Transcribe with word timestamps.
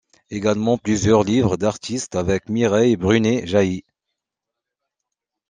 Egalement 0.31 0.79
plusieurs 0.79 1.23
livres 1.23 1.57
d'artiste 1.57 2.15
avec 2.15 2.49
Mireille 2.49 2.95
Brunet-Jailly. 2.95 3.83